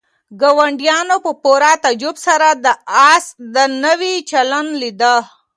ګاونډیانو 0.41 1.17
په 1.25 1.31
پوره 1.41 1.71
تعجب 1.83 2.15
سره 2.27 2.47
د 2.63 2.65
آس 3.11 3.25
دا 3.55 3.63
نوی 3.85 4.15
چلند 4.29 4.71
لیده. 4.81 5.15